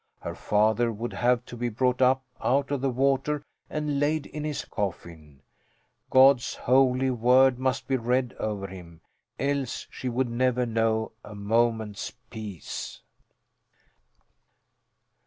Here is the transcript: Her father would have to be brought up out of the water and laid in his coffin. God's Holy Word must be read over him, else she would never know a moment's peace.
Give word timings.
Her 0.21 0.33
father 0.33 0.91
would 0.91 1.13
have 1.13 1.45
to 1.45 1.55
be 1.55 1.69
brought 1.69 2.01
up 2.01 2.23
out 2.43 2.71
of 2.71 2.81
the 2.81 2.89
water 2.89 3.43
and 3.69 3.99
laid 3.99 4.25
in 4.25 4.43
his 4.43 4.65
coffin. 4.65 5.43
God's 6.09 6.55
Holy 6.55 7.11
Word 7.11 7.59
must 7.59 7.87
be 7.87 7.97
read 7.97 8.33
over 8.39 8.65
him, 8.65 9.01
else 9.37 9.85
she 9.91 10.09
would 10.09 10.27
never 10.31 10.65
know 10.65 11.11
a 11.23 11.35
moment's 11.35 12.11
peace. 12.31 13.03